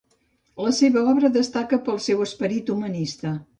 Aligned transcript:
La 0.67 0.71
seva 0.77 1.03
obra 1.11 1.31
destaca 1.37 1.81
pel 1.91 2.01
seu 2.07 2.25
esperit 2.27 2.75
humanista. 2.79 3.37